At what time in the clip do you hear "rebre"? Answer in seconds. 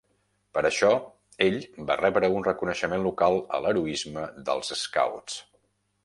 1.99-2.31